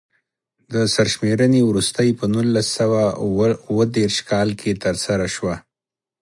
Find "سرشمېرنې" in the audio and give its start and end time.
0.93-1.61